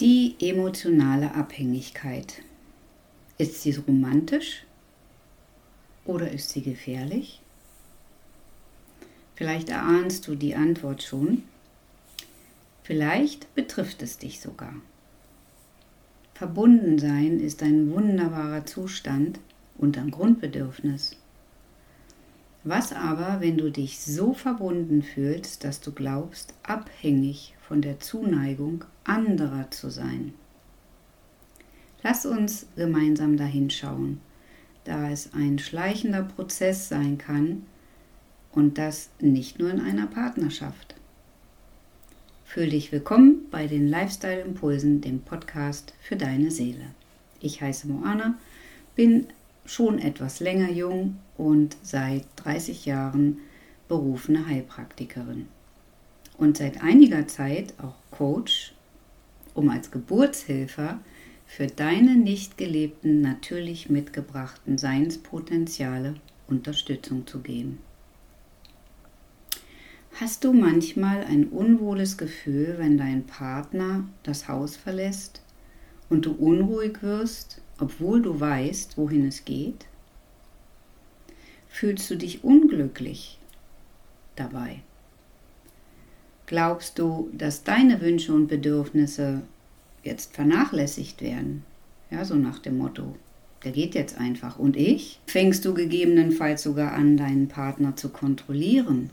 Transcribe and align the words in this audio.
Die 0.00 0.34
emotionale 0.40 1.34
Abhängigkeit. 1.34 2.40
Ist 3.36 3.60
sie 3.60 3.72
romantisch 3.72 4.64
oder 6.06 6.30
ist 6.30 6.48
sie 6.48 6.62
gefährlich? 6.62 7.42
Vielleicht 9.34 9.68
erahnst 9.68 10.26
du 10.26 10.36
die 10.36 10.54
Antwort 10.54 11.02
schon. 11.02 11.42
Vielleicht 12.82 13.54
betrifft 13.54 14.00
es 14.00 14.16
dich 14.16 14.40
sogar. 14.40 14.72
Verbundensein 16.32 17.38
ist 17.38 17.62
ein 17.62 17.92
wunderbarer 17.92 18.64
Zustand 18.64 19.38
und 19.76 19.98
ein 19.98 20.10
Grundbedürfnis. 20.10 21.18
Was 22.62 22.92
aber, 22.92 23.40
wenn 23.40 23.56
du 23.56 23.70
dich 23.70 24.00
so 24.00 24.34
verbunden 24.34 25.02
fühlst, 25.02 25.64
dass 25.64 25.80
du 25.80 25.92
glaubst, 25.92 26.52
abhängig 26.62 27.54
von 27.62 27.80
der 27.80 28.00
Zuneigung 28.00 28.84
anderer 29.04 29.70
zu 29.70 29.88
sein? 29.88 30.34
Lass 32.02 32.26
uns 32.26 32.66
gemeinsam 32.76 33.38
dahin 33.38 33.70
schauen, 33.70 34.20
da 34.84 35.10
es 35.10 35.32
ein 35.32 35.58
schleichender 35.58 36.22
Prozess 36.22 36.90
sein 36.90 37.16
kann 37.16 37.64
und 38.52 38.76
das 38.76 39.08
nicht 39.20 39.58
nur 39.58 39.70
in 39.70 39.80
einer 39.80 40.06
Partnerschaft. 40.06 40.96
Fühl 42.44 42.68
dich 42.68 42.92
willkommen 42.92 43.46
bei 43.50 43.68
den 43.68 43.88
Lifestyle 43.88 44.40
Impulsen, 44.40 45.00
dem 45.00 45.20
Podcast 45.20 45.94
für 46.02 46.16
deine 46.16 46.50
Seele. 46.50 46.90
Ich 47.40 47.62
heiße 47.62 47.88
Moana, 47.88 48.34
bin 48.96 49.28
schon 49.64 49.98
etwas 49.98 50.40
länger 50.40 50.70
jung 50.70 51.16
und 51.40 51.76
seit 51.82 52.24
30 52.36 52.84
Jahren 52.84 53.38
berufene 53.88 54.46
Heilpraktikerin. 54.46 55.46
Und 56.36 56.58
seit 56.58 56.82
einiger 56.82 57.26
Zeit 57.28 57.74
auch 57.78 57.94
Coach, 58.10 58.74
um 59.54 59.68
als 59.70 59.90
Geburtshilfer 59.90 61.00
für 61.46 61.66
deine 61.66 62.16
nicht 62.16 62.58
gelebten, 62.58 63.20
natürlich 63.20 63.88
mitgebrachten 63.88 64.76
Seinspotenziale 64.78 66.14
Unterstützung 66.46 67.26
zu 67.26 67.40
geben. 67.40 67.78
Hast 70.12 70.44
du 70.44 70.52
manchmal 70.52 71.24
ein 71.24 71.48
unwohles 71.48 72.18
Gefühl, 72.18 72.74
wenn 72.78 72.98
dein 72.98 73.24
Partner 73.24 74.04
das 74.22 74.48
Haus 74.48 74.76
verlässt 74.76 75.40
und 76.08 76.26
du 76.26 76.32
unruhig 76.32 77.02
wirst 77.02 77.60
obwohl 77.80 78.20
du 78.20 78.38
weißt, 78.38 78.98
wohin 78.98 79.26
es 79.26 79.44
geht? 79.44 79.86
Fühlst 81.70 82.10
du 82.10 82.16
dich 82.16 82.44
unglücklich 82.44 83.38
dabei? 84.36 84.82
Glaubst 86.46 86.98
du, 86.98 87.30
dass 87.32 87.62
deine 87.62 88.00
Wünsche 88.00 88.34
und 88.34 88.48
Bedürfnisse 88.48 89.42
jetzt 90.02 90.34
vernachlässigt 90.34 91.22
werden? 91.22 91.64
Ja, 92.10 92.24
so 92.24 92.34
nach 92.34 92.58
dem 92.58 92.76
Motto, 92.76 93.14
der 93.64 93.70
geht 93.70 93.94
jetzt 93.94 94.18
einfach. 94.18 94.58
Und 94.58 94.76
ich? 94.76 95.20
Fängst 95.26 95.64
du 95.64 95.72
gegebenenfalls 95.72 96.64
sogar 96.64 96.92
an, 96.92 97.16
deinen 97.16 97.46
Partner 97.46 97.94
zu 97.94 98.08
kontrollieren? 98.08 99.10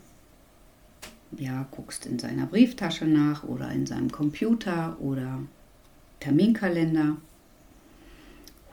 Ja, 1.36 1.68
guckst 1.70 2.06
in 2.06 2.18
seiner 2.18 2.46
Brieftasche 2.46 3.06
nach 3.06 3.44
oder 3.44 3.70
in 3.70 3.86
seinem 3.86 4.10
Computer 4.10 4.96
oder 5.00 5.40
Terminkalender 6.18 7.18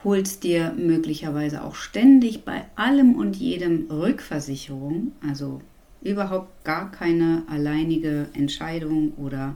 holst 0.05 0.43
dir 0.43 0.73
möglicherweise 0.77 1.63
auch 1.63 1.75
ständig 1.75 2.45
bei 2.45 2.63
allem 2.75 3.15
und 3.15 3.35
jedem 3.35 3.87
Rückversicherung, 3.89 5.11
also 5.27 5.61
überhaupt 6.01 6.63
gar 6.63 6.91
keine 6.91 7.43
alleinige 7.49 8.29
Entscheidung 8.33 9.13
oder 9.17 9.55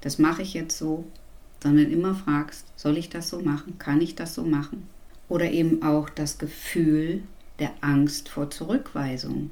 das 0.00 0.18
mache 0.18 0.42
ich 0.42 0.54
jetzt 0.54 0.78
so, 0.78 1.04
sondern 1.62 1.92
immer 1.92 2.14
fragst, 2.14 2.66
soll 2.74 2.96
ich 2.96 3.10
das 3.10 3.28
so 3.28 3.40
machen, 3.40 3.78
kann 3.78 4.00
ich 4.00 4.16
das 4.16 4.34
so 4.34 4.42
machen? 4.42 4.88
Oder 5.28 5.50
eben 5.50 5.82
auch 5.82 6.08
das 6.08 6.38
Gefühl 6.38 7.22
der 7.58 7.70
Angst 7.82 8.28
vor 8.28 8.50
Zurückweisung 8.50 9.50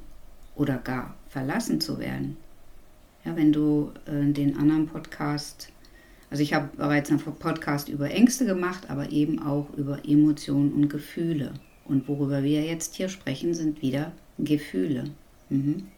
oder 0.56 0.78
gar 0.78 1.14
verlassen 1.28 1.80
zu 1.80 1.98
werden. 1.98 2.36
Ja, 3.24 3.36
wenn 3.36 3.52
du 3.52 3.92
äh, 4.06 4.32
den 4.32 4.56
anderen 4.56 4.88
Podcast 4.88 5.70
also 6.30 6.42
ich 6.42 6.54
habe 6.54 6.68
bereits 6.76 7.10
einen 7.10 7.20
Podcast 7.20 7.88
über 7.88 8.10
Ängste 8.10 8.46
gemacht, 8.46 8.88
aber 8.88 9.10
eben 9.10 9.42
auch 9.42 9.68
über 9.76 9.98
Emotionen 10.06 10.72
und 10.72 10.88
Gefühle. 10.88 11.52
Und 11.84 12.06
worüber 12.06 12.44
wir 12.44 12.62
jetzt 12.62 12.94
hier 12.94 13.08
sprechen, 13.08 13.52
sind 13.52 13.82
wieder 13.82 14.12
Gefühle. 14.38 15.10
Mhm. 15.48 15.88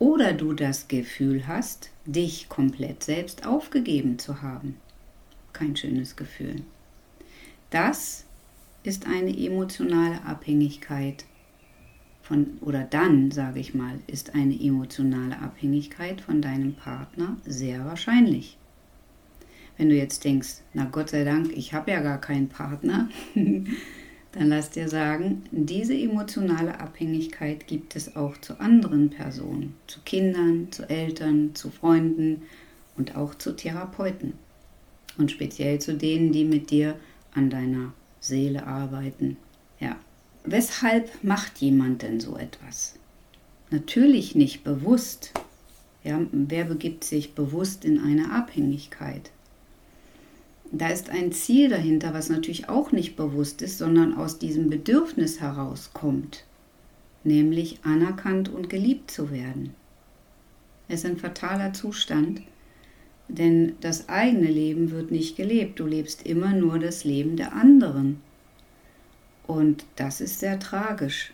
Oder 0.00 0.32
du 0.32 0.52
das 0.52 0.88
Gefühl 0.88 1.46
hast, 1.46 1.90
dich 2.06 2.48
komplett 2.48 3.04
selbst 3.04 3.46
aufgegeben 3.46 4.18
zu 4.18 4.42
haben. 4.42 4.76
Kein 5.52 5.76
schönes 5.76 6.16
Gefühl. 6.16 6.56
Das 7.70 8.24
ist 8.82 9.06
eine 9.06 9.36
emotionale 9.36 10.24
Abhängigkeit 10.24 11.24
von, 12.22 12.58
oder 12.62 12.82
dann, 12.82 13.30
sage 13.30 13.60
ich 13.60 13.74
mal, 13.74 13.98
ist 14.06 14.34
eine 14.34 14.58
emotionale 14.60 15.38
Abhängigkeit 15.38 16.20
von 16.20 16.42
deinem 16.42 16.74
Partner 16.74 17.36
sehr 17.44 17.84
wahrscheinlich. 17.84 18.56
Wenn 19.80 19.88
du 19.88 19.96
jetzt 19.96 20.24
denkst, 20.24 20.56
na 20.74 20.84
Gott 20.84 21.08
sei 21.08 21.24
Dank, 21.24 21.56
ich 21.56 21.72
habe 21.72 21.90
ja 21.90 22.02
gar 22.02 22.20
keinen 22.20 22.50
Partner, 22.50 23.08
dann 23.34 24.48
lass 24.48 24.68
dir 24.68 24.90
sagen, 24.90 25.42
diese 25.52 25.94
emotionale 25.94 26.78
Abhängigkeit 26.78 27.66
gibt 27.66 27.96
es 27.96 28.14
auch 28.14 28.36
zu 28.36 28.60
anderen 28.60 29.08
Personen, 29.08 29.74
zu 29.86 30.00
Kindern, 30.04 30.70
zu 30.70 30.86
Eltern, 30.90 31.54
zu 31.54 31.70
Freunden 31.70 32.42
und 32.98 33.16
auch 33.16 33.34
zu 33.34 33.56
Therapeuten. 33.56 34.34
Und 35.16 35.30
speziell 35.30 35.78
zu 35.78 35.94
denen, 35.94 36.30
die 36.30 36.44
mit 36.44 36.68
dir 36.68 36.96
an 37.32 37.48
deiner 37.48 37.94
Seele 38.20 38.66
arbeiten. 38.66 39.38
Ja. 39.78 39.96
Weshalb 40.44 41.24
macht 41.24 41.56
jemand 41.56 42.02
denn 42.02 42.20
so 42.20 42.36
etwas? 42.36 42.96
Natürlich 43.70 44.34
nicht 44.34 44.62
bewusst. 44.62 45.32
Ja, 46.04 46.20
wer 46.32 46.66
begibt 46.66 47.02
sich 47.02 47.34
bewusst 47.34 47.86
in 47.86 47.98
eine 47.98 48.30
Abhängigkeit? 48.30 49.30
Da 50.72 50.88
ist 50.88 51.10
ein 51.10 51.32
Ziel 51.32 51.68
dahinter, 51.68 52.14
was 52.14 52.28
natürlich 52.28 52.68
auch 52.68 52.92
nicht 52.92 53.16
bewusst 53.16 53.60
ist, 53.60 53.78
sondern 53.78 54.14
aus 54.14 54.38
diesem 54.38 54.70
Bedürfnis 54.70 55.40
herauskommt, 55.40 56.44
nämlich 57.24 57.80
anerkannt 57.82 58.48
und 58.48 58.70
geliebt 58.70 59.10
zu 59.10 59.30
werden. 59.30 59.74
Es 60.88 61.00
ist 61.00 61.06
ein 61.06 61.16
fataler 61.16 61.72
Zustand, 61.72 62.42
denn 63.28 63.74
das 63.80 64.08
eigene 64.08 64.48
Leben 64.48 64.90
wird 64.90 65.10
nicht 65.10 65.36
gelebt. 65.36 65.78
Du 65.78 65.86
lebst 65.86 66.26
immer 66.26 66.52
nur 66.52 66.78
das 66.78 67.04
Leben 67.04 67.36
der 67.36 67.52
anderen. 67.52 68.20
Und 69.46 69.84
das 69.96 70.20
ist 70.20 70.40
sehr 70.40 70.58
tragisch. 70.58 71.32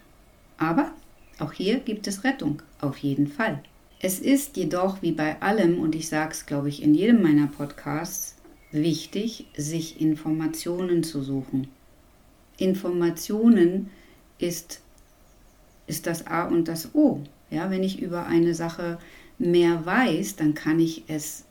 Aber 0.59 0.93
auch 1.39 1.53
hier 1.53 1.81
gibt 1.81 2.07
es 2.07 2.25
Rettung, 2.25 2.63
auf 2.81 2.99
jeden 2.99 3.27
Fall. 3.27 3.63
Es 4.01 4.21
ist 4.21 4.57
jedoch 4.57 5.03
wie 5.03 5.13
bei 5.13 5.41
allem, 5.41 5.79
und 5.79 5.95
ich 5.95 6.09
sage 6.09 6.33
es, 6.33 6.47
glaube 6.47 6.69
ich, 6.69 6.83
in 6.83 6.95
jedem 6.95 7.23
meiner 7.23 7.47
Podcasts, 7.47 8.36
wichtig, 8.77 9.47
sich 9.57 10.01
Informationen 10.01 11.03
zu 11.03 11.23
suchen. 11.23 11.69
Informationen 12.59 13.91
ist, 14.39 14.81
ist 15.87 16.07
das 16.07 16.27
A 16.27 16.45
und 16.45 16.69
das 16.69 16.95
O. 16.95 17.21
Ja, 17.51 17.71
wenn 17.71 17.83
ich 17.83 18.01
über 18.01 18.27
eine 18.27 18.55
Sache 18.55 18.99
mehr 19.39 19.85
weiß, 19.85 20.37
dann 20.37 20.55
kann 20.55 20.81
ich 20.81 21.05
es, 21.09 21.45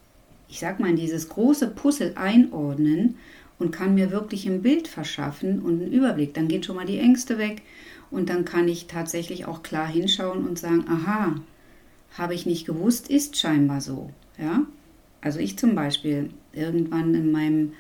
ich 0.50 0.60
sag 0.60 0.80
mal, 0.80 0.90
in 0.90 0.96
dieses 0.96 1.30
große 1.30 1.68
Puzzle 1.70 2.14
einordnen 2.16 3.16
und 3.60 3.72
kann 3.72 3.96
mir 3.96 4.12
wirklich 4.12 4.46
ein 4.48 4.62
Bild 4.62 4.88
verschaffen 4.88 5.62
und 5.62 5.82
einen 5.82 5.92
Überblick. 5.92 6.34
Dann 6.34 6.48
gehen 6.48 6.64
schon 6.64 6.76
mal 6.76 6.86
die 6.86 7.00
Ängste 7.00 7.38
weg 7.38 7.62
und 8.12 8.30
dann 8.30 8.46
kann 8.46 8.68
ich 8.68 8.88
tatsächlich 8.88 9.46
auch 9.46 9.64
klar 9.64 9.88
hinschauen 9.88 10.48
und 10.48 10.60
sagen, 10.60 10.86
aha, 10.88 11.36
habe 12.18 12.34
ich 12.34 12.46
nicht 12.46 12.66
gewusst, 12.66 13.10
ist 13.10 13.38
scheinbar 13.38 13.82
so. 13.82 14.10
Ja? 14.38 14.66
Also 15.26 15.40
ich 15.40 15.58
zum 15.58 15.74
Beispiel, 15.74 16.30
irgendwann 16.54 17.16
in 17.16 17.32
meinem 17.32 17.74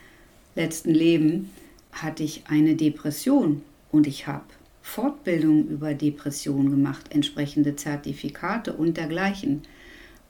letzten 0.55 0.89
Leben 0.89 1.51
hatte 1.91 2.23
ich 2.23 2.41
eine 2.47 2.73
Depression 2.73 3.61
und 3.91 4.07
ich 4.07 4.25
habe 4.25 4.45
Fortbildungen 4.81 5.69
über 5.69 5.93
Depression 5.93 6.71
gemacht, 6.71 7.05
entsprechende 7.11 7.75
Zertifikate 7.75 8.73
und 8.73 8.97
dergleichen. 8.97 9.61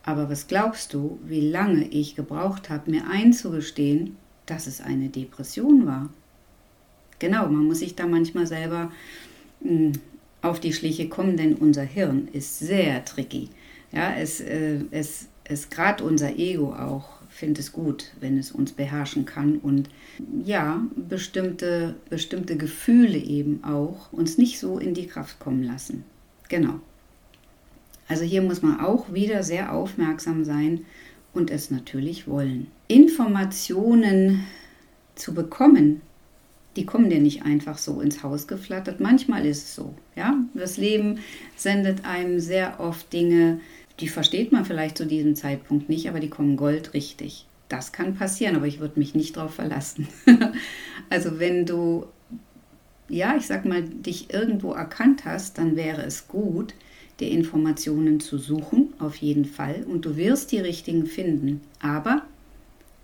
Aber 0.03 0.29
was 0.29 0.47
glaubst 0.47 0.93
du, 0.93 1.17
wie 1.25 1.39
lange 1.39 1.87
ich 1.87 2.17
gebraucht 2.17 2.69
habe, 2.69 2.91
mir 2.91 3.07
einzugestehen, 3.09 4.17
dass 4.45 4.67
es 4.67 4.81
eine 4.81 5.07
Depression 5.07 5.85
war? 5.85 6.09
Genau, 7.19 7.47
man 7.47 7.63
muss 7.63 7.79
sich 7.79 7.95
da 7.95 8.07
manchmal 8.07 8.45
selber 8.45 8.91
hm, 9.61 9.93
auf 10.41 10.59
die 10.59 10.73
Schliche 10.73 11.07
kommen, 11.07 11.37
denn 11.37 11.55
unser 11.55 11.83
Hirn 11.83 12.27
ist 12.33 12.59
sehr 12.59 13.05
tricky. 13.05 13.51
Ja, 13.93 14.13
es, 14.13 14.41
äh, 14.41 14.81
es 14.91 15.29
es 15.45 15.69
gerade 15.69 16.03
unser 16.03 16.37
Ego 16.37 16.73
auch 16.73 17.15
findet 17.35 17.59
es 17.59 17.71
gut, 17.73 18.11
wenn 18.21 18.37
es 18.37 18.51
uns 18.51 18.71
beherrschen 18.71 19.25
kann 19.25 19.57
und 19.57 19.89
ja, 20.45 20.81
bestimmte, 20.95 21.95
bestimmte 22.09 22.55
Gefühle 22.55 23.17
eben 23.17 23.61
auch 23.63 24.13
uns 24.13 24.37
nicht 24.37 24.57
so 24.57 24.79
in 24.79 24.93
die 24.93 25.07
Kraft 25.07 25.39
kommen 25.39 25.63
lassen. 25.63 26.05
Genau. 26.47 26.79
Also 28.07 28.23
hier 28.23 28.41
muss 28.41 28.61
man 28.61 28.79
auch 28.79 29.11
wieder 29.13 29.43
sehr 29.43 29.73
aufmerksam 29.73 30.45
sein 30.45 30.85
und 31.33 31.51
es 31.51 31.71
natürlich 31.71 32.25
wollen. 32.25 32.67
Informationen 32.87 34.45
zu 35.15 35.33
bekommen, 35.33 36.01
die 36.77 36.85
kommen 36.85 37.09
dir 37.09 37.19
nicht 37.19 37.43
einfach 37.43 37.77
so 37.77 37.99
ins 37.99 38.23
Haus 38.23 38.47
geflattert. 38.47 39.01
Manchmal 39.01 39.45
ist 39.45 39.63
es 39.63 39.75
so. 39.75 39.93
Ja? 40.15 40.37
Das 40.53 40.77
Leben 40.77 41.19
sendet 41.57 42.05
einem 42.05 42.39
sehr 42.39 42.79
oft 42.79 43.11
Dinge, 43.11 43.59
die 43.99 44.07
versteht 44.07 44.51
man 44.51 44.65
vielleicht 44.65 44.97
zu 44.97 45.05
diesem 45.05 45.35
Zeitpunkt 45.35 45.89
nicht, 45.89 46.09
aber 46.09 46.19
die 46.19 46.29
kommen 46.29 46.57
goldrichtig. 46.57 47.45
Das 47.69 47.91
kann 47.91 48.15
passieren, 48.15 48.55
aber 48.55 48.67
ich 48.67 48.79
würde 48.79 48.99
mich 48.99 49.15
nicht 49.15 49.37
darauf 49.37 49.55
verlassen. 49.55 50.07
also 51.09 51.39
wenn 51.39 51.65
du, 51.65 52.05
ja, 53.09 53.35
ich 53.37 53.47
sag 53.47 53.65
mal, 53.65 53.83
dich 53.83 54.33
irgendwo 54.33 54.73
erkannt 54.73 55.25
hast, 55.25 55.57
dann 55.57 55.75
wäre 55.75 56.03
es 56.03 56.27
gut, 56.27 56.73
dir 57.19 57.29
Informationen 57.29 58.19
zu 58.19 58.37
suchen, 58.37 58.93
auf 58.99 59.15
jeden 59.15 59.45
Fall. 59.45 59.85
Und 59.87 60.05
du 60.05 60.17
wirst 60.17 60.51
die 60.51 60.59
richtigen 60.59 61.07
finden. 61.07 61.61
Aber 61.79 62.23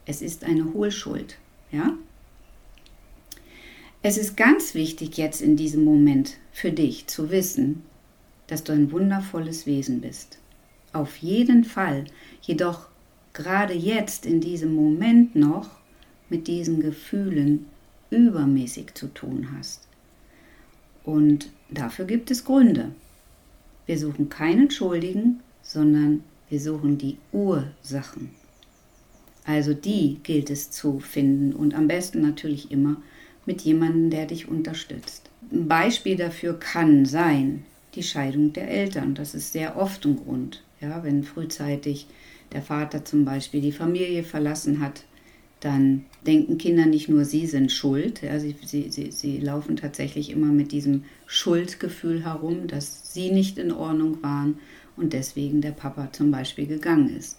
es 0.06 0.22
ist 0.22 0.44
eine 0.44 0.74
Hohlschuld. 0.74 1.38
Ja? 1.72 1.94
Es 4.04 4.18
ist 4.18 4.36
ganz 4.36 4.74
wichtig 4.74 5.18
jetzt 5.18 5.42
in 5.42 5.56
diesem 5.56 5.84
Moment 5.84 6.38
für 6.52 6.72
dich 6.72 7.08
zu 7.08 7.32
wissen, 7.32 7.84
dass 8.48 8.64
du 8.64 8.74
ein 8.74 8.92
wundervolles 8.92 9.66
Wesen 9.66 10.02
bist. 10.02 10.40
Auf 10.94 11.18
jeden 11.18 11.64
Fall. 11.64 12.06
Jedoch 12.42 12.88
gerade 13.34 13.74
jetzt 13.74 14.26
in 14.26 14.42
diesem 14.42 14.76
Moment 14.76 15.36
noch 15.36 15.70
mit 16.30 16.48
diesen 16.48 16.82
Gefühlen 16.82 17.66
übermäßig 18.10 18.94
zu 18.94 19.08
tun 19.08 19.50
hast. 19.58 19.88
Und 21.04 21.50
dafür 21.70 22.06
gibt 22.06 22.30
es 22.30 22.44
Gründe. 22.44 22.92
Wir 23.86 23.98
suchen 23.98 24.30
keinen 24.30 24.70
Schuldigen, 24.70 25.40
sondern 25.62 26.24
wir 26.50 26.60
suchen 26.60 26.98
die 26.98 27.18
Ursachen. 27.32 28.32
Also 29.46 29.74
die 29.74 30.20
gilt 30.24 30.50
es 30.50 30.70
zu 30.70 31.00
finden 31.00 31.54
und 31.54 31.74
am 31.74 31.88
besten 31.88 32.22
natürlich 32.22 32.72
immer 32.72 32.98
mit 33.46 33.62
jemandem, 33.62 34.10
der 34.10 34.28
dich 34.28 34.48
unterstützt. 34.48 35.30
Ein 35.52 35.68
Beispiel 35.68 36.16
dafür 36.16 36.60
kann 36.60 37.06
sein 37.06 37.66
die 37.96 38.04
Scheidung 38.04 38.54
der 38.54 38.70
Eltern. 38.70 39.16
Das 39.16 39.34
ist 39.34 39.54
sehr 39.54 39.78
oft 39.78 40.06
ein 40.06 40.18
Grund. 40.18 40.62
Ja, 40.82 41.04
wenn 41.04 41.24
frühzeitig 41.24 42.08
der 42.52 42.62
Vater 42.62 43.06
zum 43.06 43.24
Beispiel 43.24 43.62
die 43.62 43.72
Familie 43.72 44.24
verlassen 44.24 44.80
hat, 44.80 45.04
dann 45.62 46.06
denken 46.26 46.58
Kinder 46.58 46.88
nicht 46.88 47.08
nur, 47.08 47.24
sie 47.24 47.46
sind 47.46 47.72
schuld. 47.72 48.24
Ja, 48.24 48.40
sie, 48.40 48.56
sie, 48.66 48.90
sie, 48.90 49.12
sie 49.12 49.38
laufen 49.38 49.78
tatsächlich 49.78 50.32
immer 50.32 50.48
mit 50.48 50.72
diesem 50.72 51.04
Schuldgefühl 51.28 52.26
herum, 52.26 52.68
dass 52.68 53.14
sie 53.14 53.32
nicht 53.32 53.60
in 53.60 53.72
Ordnung 53.72 54.22
waren 54.24 54.58
und 54.98 55.14
deswegen 55.14 55.62
der 55.62 55.72
Papa 55.72 56.12
zum 56.12 56.32
Beispiel 56.32 56.66
gegangen 56.66 57.16
ist. 57.16 57.38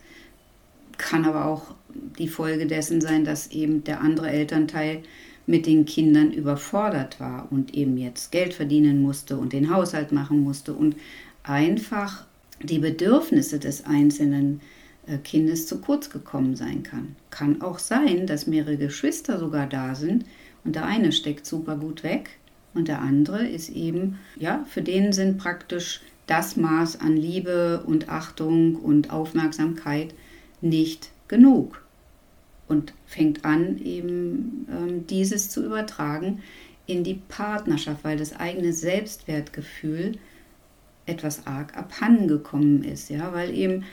Kann 0.99 1.25
aber 1.25 1.47
auch 1.47 1.75
die 2.19 2.29
Folge 2.29 2.67
dessen 2.67 3.01
sein, 3.01 3.25
dass 3.25 3.51
eben 3.51 3.83
der 3.83 4.01
andere 4.01 4.31
Elternteil 4.31 5.03
mit 5.47 5.67
den 5.67 5.85
Kindern 5.85 6.33
überfordert 6.33 7.19
war 7.19 7.51
und 7.51 7.75
eben 7.75 7.97
jetzt 7.97 8.31
Geld 8.31 8.55
verdienen 8.55 9.03
musste 9.03 9.37
und 9.37 9.53
den 9.53 9.75
Haushalt 9.75 10.13
machen 10.13 10.41
musste 10.41 10.75
und 10.75 10.95
einfach 11.43 12.27
die 12.61 12.79
Bedürfnisse 12.79 13.59
des 13.59 13.85
einzelnen 13.85 14.61
äh, 15.07 15.19
Kindes 15.19 15.67
zu 15.67 15.81
kurz 15.81 16.11
gekommen 16.11 16.57
sein 16.57 16.83
kann. 16.83 17.17
Kann 17.31 17.61
auch 17.63 17.79
sein, 17.79 18.27
dass 18.27 18.47
mehrere 18.47 18.77
Geschwister 18.77 19.39
sogar 19.39 19.67
da 19.67 19.95
sind 19.95 20.25
und 20.65 20.77
der 20.77 20.85
eine 20.85 21.13
steckt 21.13 21.47
super 21.47 21.77
gut 21.77 22.03
weg 22.03 22.39
und 22.75 22.89
der 22.89 23.01
andere 23.01 23.47
ist 23.47 23.71
eben, 23.71 24.19
ja, 24.39 24.65
für 24.69 24.83
den 24.83 25.13
sind 25.13 25.39
praktisch 25.39 26.01
das 26.27 26.57
Maß 26.57 27.01
an 27.01 27.17
Liebe 27.17 27.83
und 27.85 28.09
Achtung 28.09 28.77
und 28.77 29.11
Aufmerksamkeit 29.11 30.15
nicht 30.61 31.11
genug 31.29 31.85
und 32.69 32.95
fängt 33.07 33.45
an, 33.45 33.79
eben 33.79 34.67
ähm, 34.71 35.07
dieses 35.07 35.51
zu 35.51 35.65
übertragen 35.65 36.43
in 36.87 37.05
die 37.05 37.21
Partnerschaft, 37.29 38.05
weil 38.05 38.17
das 38.17 38.35
eigene 38.35 38.73
Selbstwertgefühl 38.73 40.13
etwas 41.07 41.47
arg 41.47 41.77
abhandengekommen 41.77 42.85
ist, 42.85 43.11
ja, 43.11 43.33
weil 43.33 43.55
eben 43.55 43.85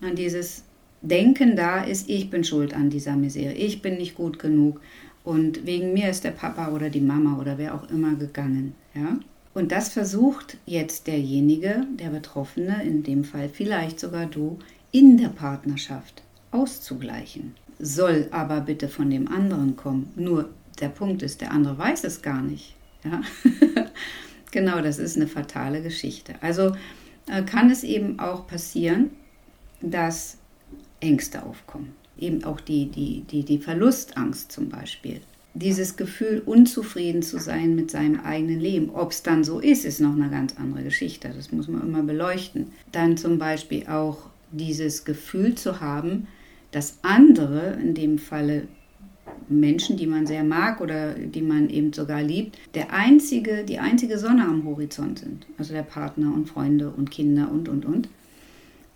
an 0.00 0.16
dieses 0.16 0.64
Denken 1.00 1.56
da 1.56 1.82
ist, 1.82 2.08
ich 2.08 2.30
bin 2.30 2.44
schuld 2.44 2.74
an 2.74 2.90
dieser 2.90 3.16
Misere, 3.16 3.52
ich 3.52 3.82
bin 3.82 3.96
nicht 3.96 4.14
gut 4.14 4.38
genug 4.38 4.80
und 5.24 5.66
wegen 5.66 5.92
mir 5.92 6.10
ist 6.10 6.24
der 6.24 6.30
Papa 6.30 6.70
oder 6.72 6.90
die 6.90 7.00
Mama 7.00 7.38
oder 7.38 7.58
wer 7.58 7.74
auch 7.74 7.90
immer 7.90 8.14
gegangen, 8.14 8.74
ja. 8.94 9.18
Und 9.54 9.70
das 9.70 9.90
versucht 9.90 10.56
jetzt 10.64 11.06
derjenige, 11.06 11.86
der 11.98 12.08
Betroffene, 12.08 12.82
in 12.84 13.02
dem 13.02 13.22
Fall 13.22 13.50
vielleicht 13.50 14.00
sogar 14.00 14.24
du, 14.24 14.58
in 14.92 15.18
der 15.18 15.28
Partnerschaft 15.28 16.22
auszugleichen. 16.52 17.54
Soll 17.78 18.28
aber 18.30 18.60
bitte 18.60 18.88
von 18.88 19.10
dem 19.10 19.28
anderen 19.28 19.76
kommen. 19.76 20.10
Nur 20.16 20.48
der 20.80 20.88
Punkt 20.88 21.22
ist, 21.22 21.40
der 21.40 21.50
andere 21.50 21.76
weiß 21.76 22.04
es 22.04 22.22
gar 22.22 22.40
nicht. 22.40 22.74
Ja? 23.04 23.20
genau, 24.52 24.80
das 24.80 24.98
ist 24.98 25.16
eine 25.16 25.26
fatale 25.26 25.82
Geschichte. 25.82 26.34
Also 26.40 26.76
äh, 27.26 27.42
kann 27.42 27.70
es 27.70 27.82
eben 27.82 28.20
auch 28.20 28.46
passieren, 28.46 29.10
dass 29.80 30.38
Ängste 31.00 31.44
aufkommen. 31.44 31.94
Eben 32.16 32.44
auch 32.44 32.60
die, 32.60 32.86
die, 32.86 33.22
die, 33.22 33.42
die 33.44 33.58
Verlustangst 33.58 34.52
zum 34.52 34.68
Beispiel. 34.68 35.20
Dieses 35.54 35.96
Gefühl, 35.96 36.42
unzufrieden 36.46 37.22
zu 37.22 37.38
sein 37.38 37.74
mit 37.74 37.90
seinem 37.90 38.20
eigenen 38.20 38.60
Leben. 38.60 38.90
Ob 38.90 39.10
es 39.10 39.22
dann 39.22 39.44
so 39.44 39.58
ist, 39.58 39.84
ist 39.84 40.00
noch 40.00 40.14
eine 40.14 40.30
ganz 40.30 40.54
andere 40.56 40.84
Geschichte. 40.84 41.30
Das 41.34 41.52
muss 41.52 41.68
man 41.68 41.82
immer 41.82 42.02
beleuchten. 42.02 42.68
Dann 42.92 43.16
zum 43.16 43.38
Beispiel 43.38 43.86
auch 43.86 44.30
dieses 44.52 45.04
Gefühl 45.04 45.54
zu 45.56 45.80
haben, 45.80 46.28
dass 46.70 46.98
andere, 47.02 47.78
in 47.82 47.94
dem 47.94 48.18
Falle 48.18 48.66
Menschen, 49.60 49.96
die 49.96 50.06
man 50.06 50.26
sehr 50.26 50.44
mag 50.44 50.80
oder 50.80 51.14
die 51.14 51.42
man 51.42 51.68
eben 51.70 51.92
sogar 51.92 52.22
liebt, 52.22 52.58
der 52.74 52.92
einzige, 52.92 53.64
die 53.64 53.78
einzige 53.78 54.18
Sonne 54.18 54.44
am 54.44 54.64
Horizont 54.64 55.20
sind. 55.20 55.46
Also 55.58 55.72
der 55.74 55.82
Partner 55.82 56.32
und 56.34 56.48
Freunde 56.48 56.90
und 56.90 57.10
Kinder 57.10 57.50
und, 57.50 57.68
und, 57.68 57.84
und 57.84 58.08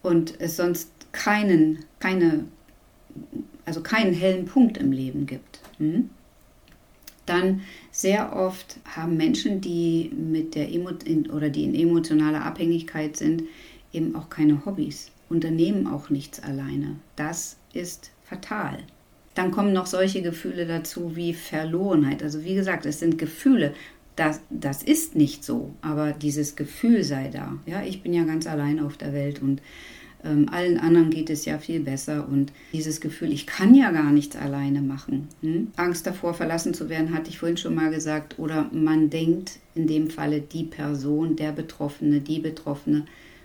und 0.07 0.41
es 0.41 0.57
sonst 0.57 0.89
keinen, 1.11 1.81
keine, 1.99 2.45
also 3.65 3.81
keinen 3.81 4.15
hellen 4.15 4.45
Punkt 4.45 4.79
im 4.79 4.93
Leben 4.93 5.27
gibt. 5.27 5.61
Hm? 5.79 6.11
Dann 7.27 7.63
sehr 7.91 8.37
oft 8.37 8.79
haben 8.85 9.17
Menschen, 9.17 9.61
die 9.61 10.13
mit 10.17 10.55
der 10.55 10.73
Emo 10.73 10.91
oder 11.35 11.51
die 11.51 11.65
in 11.65 11.75
emotionaler 11.75 12.45
Abhängigkeit 12.45 13.17
sind, 13.17 13.43
eben 13.93 14.15
auch 14.15 14.31
keine 14.31 14.65
Hobbys, 14.65 15.11
unternehmen 15.29 15.89
auch 15.89 16.09
nichts 16.09 16.41
alleine. 16.41 16.95
Das 17.17 17.57
ist 17.73 18.13
fatal. 18.23 18.79
Dann 19.37 19.53
kommen 19.53 19.73
noch 19.73 19.87
solche 19.87 20.23
Gefühle 20.23 20.67
dazu 20.67 21.15
wie 21.15 21.33
Verlorenheit. 21.33 22.25
Also 22.25 22.43
wie 22.43 22.57
gesagt, 22.57 22.87
es 22.87 22.99
sind 22.99 23.19
Gefühle 23.19 23.73
das, 24.17 24.41
das 24.49 24.83
ist 24.83 25.15
nicht 25.15 25.45
so, 25.45 25.75
aber 25.83 26.13
dieses 26.13 26.57
Gefühl 26.57 27.05
sei 27.05 27.29
da. 27.29 27.59
Ja, 27.67 27.83
ich 27.83 28.03
bin 28.03 28.15
ja 28.15 28.25
ganz 28.25 28.47
allein 28.47 28.81
auf 28.81 28.97
der 28.97 29.13
Welt 29.13 29.43
und 29.43 29.61
ähm, 30.25 30.49
allen 30.51 30.79
anderen 30.79 31.11
geht 31.11 31.29
es 31.29 31.45
ja 31.45 31.59
viel 31.59 31.81
besser 31.81 32.27
und 32.27 32.51
dieses 32.73 33.03
Gefühl, 33.03 33.31
ich 33.31 33.47
kann 33.47 33.75
ja 33.75 33.91
gar 33.91 34.11
nichts 34.11 34.35
alleine 34.35 34.81
machen. 34.81 35.29
Hm? 35.43 35.69
Angst 35.77 36.07
davor, 36.07 36.33
verlassen 36.33 36.73
zu 36.73 36.89
werden, 36.89 37.15
hatte 37.15 37.29
ich 37.29 37.39
vorhin 37.39 37.59
schon 37.59 37.75
mal 37.75 37.91
gesagt. 37.91 38.39
Oder 38.39 38.71
man 38.73 39.11
denkt 39.11 39.59
in 39.75 39.87
dem 39.87 40.09
Falle 40.09 40.41
die 40.41 40.65
Person, 40.65 41.37
der 41.37 41.53
Betroffene, 41.53 42.21
die 42.21 42.41
Betroffene, 42.41 43.05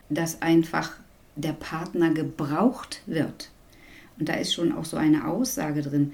dass 0.09 0.41
einfach 0.41 0.93
der 1.35 1.53
Partner 1.53 2.13
gebraucht 2.13 3.01
wird. 3.05 3.49
Und 4.19 4.29
da 4.29 4.33
ist 4.33 4.53
schon 4.53 4.71
auch 4.71 4.85
so 4.85 4.97
eine 4.97 5.27
Aussage 5.27 5.81
drin. 5.81 6.13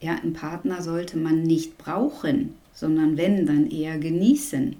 Ja, 0.00 0.16
einen 0.16 0.32
Partner 0.32 0.82
sollte 0.82 1.16
man 1.18 1.42
nicht 1.42 1.78
brauchen 1.78 2.54
sondern 2.74 3.16
wenn, 3.16 3.46
dann 3.46 3.70
eher 3.70 3.98
genießen. 3.98 4.76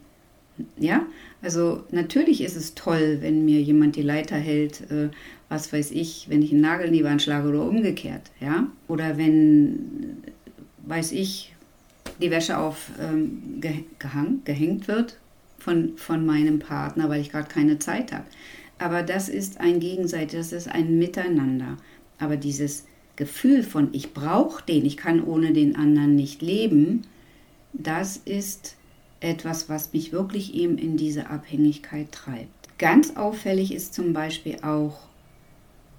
Ja, 0.76 1.06
also 1.40 1.84
natürlich 1.90 2.42
ist 2.42 2.56
es 2.56 2.74
toll, 2.74 3.18
wenn 3.20 3.44
mir 3.44 3.60
jemand 3.60 3.96
die 3.96 4.02
Leiter 4.02 4.36
hält, 4.36 4.90
äh, 4.90 5.08
was 5.48 5.72
weiß 5.72 5.90
ich, 5.90 6.26
wenn 6.28 6.42
ich 6.42 6.52
einen 6.52 6.60
Nagel 6.60 6.88
in 6.88 6.92
die 6.92 7.04
Wand 7.04 7.22
schlage 7.22 7.48
oder 7.48 7.62
umgekehrt, 7.62 8.30
ja. 8.40 8.68
Oder 8.88 9.18
wenn, 9.18 10.18
weiß 10.86 11.12
ich, 11.12 11.54
die 12.20 12.30
Wäsche 12.30 12.58
auf 12.58 12.90
ähm, 13.00 13.60
gehang, 13.98 14.40
gehängt 14.44 14.88
wird 14.88 15.18
von, 15.58 15.96
von 15.96 16.24
meinem 16.24 16.58
Partner, 16.58 17.08
weil 17.08 17.20
ich 17.20 17.30
gerade 17.30 17.48
keine 17.48 17.78
Zeit 17.78 18.12
habe. 18.12 18.24
Aber 18.78 19.02
das 19.02 19.28
ist 19.28 19.60
ein 19.60 19.80
Gegenseitig, 19.80 20.38
das 20.38 20.52
ist 20.52 20.68
ein 20.68 20.98
Miteinander. 20.98 21.76
Aber 22.18 22.36
dieses 22.36 22.84
Gefühl 23.16 23.62
von, 23.62 23.88
ich 23.92 24.14
brauche 24.14 24.64
den, 24.64 24.84
ich 24.86 24.96
kann 24.96 25.22
ohne 25.22 25.52
den 25.52 25.76
anderen 25.76 26.16
nicht 26.16 26.42
leben, 26.42 27.02
das 27.72 28.16
ist 28.16 28.76
etwas, 29.20 29.68
was 29.68 29.92
mich 29.92 30.12
wirklich 30.12 30.54
eben 30.54 30.78
in 30.78 30.96
diese 30.96 31.30
Abhängigkeit 31.30 32.10
treibt. 32.12 32.78
Ganz 32.78 33.16
auffällig 33.16 33.72
ist 33.72 33.94
zum 33.94 34.12
Beispiel 34.12 34.56
auch, 34.62 35.08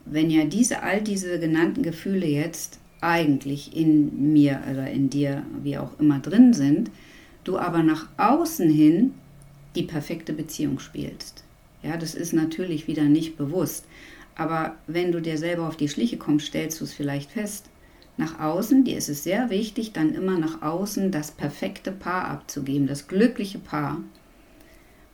wenn 0.05 0.29
ja 0.29 0.46
diese, 0.46 0.84
all 0.84 1.01
diese 1.01 1.39
genannten 1.39 1.82
Gefühle 1.84 2.27
jetzt 2.27 2.79
eigentlich 3.00 3.75
in 3.75 4.34
mir 4.34 4.62
oder 4.70 4.89
in 4.89 5.10
dir, 5.10 5.43
wie 5.62 5.77
auch 5.77 6.00
immer 6.00 6.20
drin 6.20 6.53
sind, 6.53 6.91
du 7.43 7.58
aber 7.58 7.84
nach 7.84 8.08
außen 8.17 8.70
hin 8.70 9.13
die 9.75 9.84
perfekte 9.84 10.34
Beziehung 10.34 10.79
spielst. 10.79 11.43
Ja, 11.82 11.98
das 11.98 12.15
ist 12.15 12.34
natürlich 12.34 12.88
wieder 12.88 13.03
nicht 13.03 13.38
bewusst, 13.38 13.86
Aber 14.36 14.75
wenn 14.88 15.12
du 15.12 15.22
dir 15.22 15.38
selber 15.38 15.68
auf 15.68 15.78
die 15.78 15.90
Schliche 15.90 16.18
kommst, 16.18 16.48
stellst 16.48 16.80
du 16.80 16.86
es 16.86 16.94
vielleicht 16.94 17.32
fest. 17.32 17.70
Nach 18.18 18.40
außen, 18.40 18.84
dir 18.84 18.98
ist 18.98 19.10
es 19.10 19.24
sehr 19.24 19.50
wichtig, 19.50 19.94
dann 19.94 20.13
immer 20.13 20.38
nach 20.38 20.62
außen 20.62 21.12
das 21.12 21.32
perfekte 21.32 21.92
Paar 21.92 22.25
abzugeben, 22.25 22.88
das 22.88 23.08
glückliche 23.08 23.60
Paar. 23.60 24.02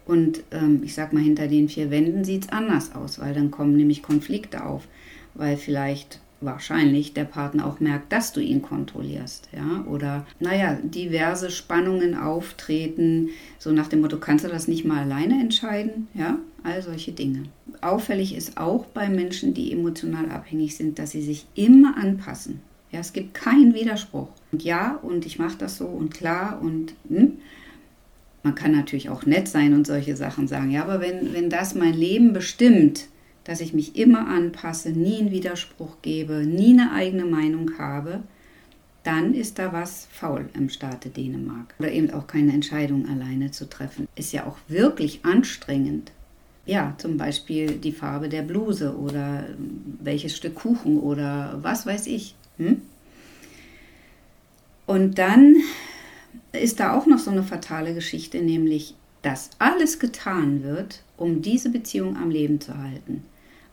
Und 0.06 0.44
ähm, 0.52 0.82
ich 0.84 0.96
sag 0.96 1.14
mal, 1.14 1.24
hinter 1.24 1.48
den 1.48 1.70
vier 1.70 1.92
Wänden 1.92 2.24
sieht 2.24 2.46
es 2.46 2.50
anders 2.50 2.96
aus, 2.96 3.20
weil 3.20 3.34
dann 3.34 3.52
kommen 3.52 3.78
nämlich 3.78 4.04
Konflikte 4.04 4.66
auf, 4.66 4.88
weil 5.34 5.56
vielleicht 5.56 6.20
wahrscheinlich 6.42 7.14
der 7.14 7.26
Partner 7.26 7.66
auch 7.66 7.80
merkt, 7.80 8.12
dass 8.12 8.32
du 8.32 8.40
ihn 8.40 8.62
kontrollierst, 8.62 9.50
ja, 9.56 9.84
oder 9.90 10.26
naja, 10.40 10.78
diverse 10.84 11.52
Spannungen 11.52 12.18
auftreten, 12.18 13.30
so 13.58 13.72
nach 13.72 13.88
dem 13.88 14.02
Motto, 14.02 14.18
kannst 14.18 14.46
du 14.46 14.50
das 14.50 14.68
nicht 14.68 14.86
mal 14.86 15.04
alleine 15.04 15.40
entscheiden, 15.40 16.08
ja, 16.14 16.38
all 16.64 16.82
solche 16.82 17.12
Dinge. 17.12 17.44
Auffällig 17.82 18.36
ist 18.36 18.58
auch 18.58 18.86
bei 18.86 19.10
Menschen, 19.10 19.54
die 19.54 19.72
emotional 19.72 20.30
abhängig 20.32 20.76
sind, 20.76 21.00
dass 21.00 21.12
sie 21.12 21.22
sich 21.22 21.46
immer 21.56 21.98
anpassen. 21.98 22.62
Ja, 22.92 23.00
es 23.00 23.14
gibt 23.14 23.34
keinen 23.34 23.74
Widerspruch. 23.74 24.30
Und 24.52 24.64
ja, 24.64 25.00
und 25.02 25.26
ich 25.26 25.38
mache 25.40 25.58
das 25.58 25.78
so 25.78 25.86
und 25.86 26.14
klar 26.14 26.60
und 26.62 26.94
hm, 27.08 27.34
man 28.44 28.56
kann 28.56 28.72
natürlich 28.72 29.10
auch 29.10 29.26
nett 29.26 29.48
sein 29.48 29.74
und 29.74 29.86
solche 29.86 30.16
Sachen 30.16 30.48
sagen. 30.48 30.72
Ja, 30.72 30.84
aber 30.84 31.02
wenn, 31.02 31.34
wenn 31.34 31.50
das 31.50 31.76
mein 31.76 31.94
Leben 31.94 32.34
bestimmt, 32.34 33.08
dass 33.50 33.62
ich 33.62 33.74
mich 33.74 33.96
immer 33.96 34.28
anpasse, 34.28 34.92
nie 34.92 35.18
einen 35.18 35.32
Widerspruch 35.32 36.04
gebe, 36.04 36.46
nie 36.46 36.80
eine 36.80 36.92
eigene 36.92 37.26
Meinung 37.26 37.80
habe, 37.80 38.22
dann 39.02 39.34
ist 39.34 39.58
da 39.58 39.74
was 39.74 40.08
faul 40.12 40.48
im 40.54 40.70
Staate 40.70 41.10
Dänemark. 41.10 41.74
Oder 41.80 41.92
eben 41.92 42.12
auch 42.12 42.28
keine 42.28 42.54
Entscheidung 42.54 43.10
alleine 43.10 43.50
zu 43.50 43.68
treffen. 43.68 44.08
Ist 44.16 44.34
ja 44.34 44.46
auch 44.46 44.58
wirklich 44.68 45.26
anstrengend. 45.26 46.12
Ja, 46.68 46.94
zum 47.00 47.18
Beispiel 47.18 47.72
die 47.72 47.92
Farbe 47.92 48.30
der 48.30 48.44
Bluse 48.44 48.96
oder 48.96 49.48
welches 50.00 50.38
Stück 50.38 50.54
Kuchen 50.54 51.00
oder 51.00 51.58
was 51.64 51.88
weiß 51.88 52.06
ich. 52.06 52.36
Hm? 52.58 52.84
Und 54.86 55.18
dann 55.18 55.56
ist 56.52 56.80
da 56.80 56.96
auch 56.96 57.08
noch 57.08 57.18
so 57.18 57.32
eine 57.32 57.42
fatale 57.42 57.96
Geschichte, 57.96 58.44
nämlich, 58.44 58.94
dass 59.24 59.50
alles 59.58 59.98
getan 59.98 60.62
wird, 60.62 61.02
um 61.18 61.42
diese 61.42 61.72
Beziehung 61.72 62.16
am 62.16 62.30
Leben 62.30 62.62
zu 62.62 62.78
halten. 62.78 63.24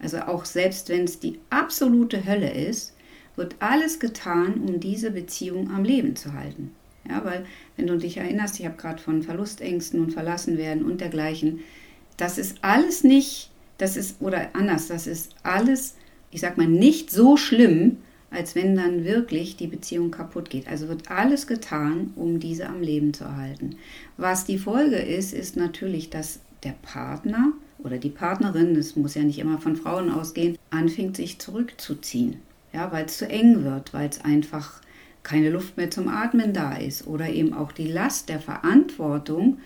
Also 0.01 0.19
auch 0.19 0.45
selbst 0.45 0.89
wenn 0.89 1.05
es 1.05 1.21
die 1.21 1.39
absolute 1.51 2.27
Hölle 2.27 2.51
ist, 2.51 2.95
wird 3.37 3.57
alles 3.59 3.99
getan, 3.99 4.55
um 4.67 4.81
diese 4.81 5.11
Beziehung 5.11 5.71
am 5.71 5.85
Leben 5.85 6.17
zu 6.17 6.33
halten. 6.33 6.73
Ja, 7.09 7.25
weil 7.25 7.45
wenn 7.77 7.87
du 7.87 7.97
dich 7.99 8.17
erinnerst, 8.17 8.59
ich 8.59 8.67
habe 8.67 8.77
gerade 8.77 9.01
von 9.01 9.23
Verlustängsten 9.23 10.01
und 10.01 10.13
Verlassenwerden 10.13 10.85
und 10.85 11.01
dergleichen, 11.01 11.61
das 12.17 12.39
ist 12.39 12.59
alles 12.63 13.05
nicht, 13.05 13.51
das 13.79 13.97
ist, 13.97 14.21
oder 14.21 14.49
anders, 14.55 14.89
das 14.89 15.07
ist 15.07 15.35
alles, 15.43 15.97
ich 16.31 16.41
sag 16.41 16.57
mal, 16.57 16.67
nicht 16.67 17.11
so 17.11 17.37
schlimm, 17.37 17.99
als 18.31 18.55
wenn 18.55 18.75
dann 18.75 19.05
wirklich 19.05 19.57
die 19.57 19.69
Beziehung 19.69 20.11
kaputt 20.11 20.51
geht. 20.51 20.67
Also 20.67 20.89
wird 20.89 21.11
alles 21.11 21.47
getan, 21.47 22.13
um 22.17 22.41
diese 22.41 22.69
am 22.69 22.83
Leben 22.83 23.15
zu 23.15 23.25
erhalten. 23.25 23.77
Was 24.17 24.45
die 24.45 24.59
Folge 24.59 24.97
ist, 24.97 25.33
ist 25.33 25.57
natürlich, 25.57 26.11
dass 26.11 26.41
der 26.65 26.75
Partner 26.83 27.53
oder 27.79 27.99
die 27.99 28.11
Partnerin, 28.11 28.75
das 28.75 28.97
muss 28.97 29.15
ja 29.15 29.23
nicht 29.23 29.39
immer 29.39 29.59
von 29.59 29.77
Frauen 29.77 30.11
ausgehen, 30.11 30.59
anfängt 30.71 31.17
sich 31.17 31.39
zurückzuziehen. 31.39 32.37
Ja, 32.73 32.93
weil 32.93 33.07
es 33.07 33.19
zu 33.19 33.29
eng 33.29 33.65
wird, 33.65 33.95
weil 33.95 34.09
es 34.09 34.25
einfach 34.25 34.81
keine 35.23 35.51
Luft 35.51 35.77
mehr 35.77 35.91
zum 35.91 36.09
Atmen 36.09 36.53
da 36.53 36.77
ist 36.77 37.07
oder 37.07 37.29
eben 37.29 37.53
auch 37.53 37.73
die 37.73 37.89
Last 37.89 38.29
der 38.29 38.39
Verantwortung. 38.39 39.59